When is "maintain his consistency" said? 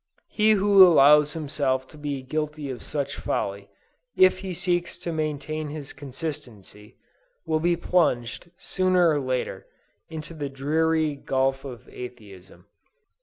5.11-6.95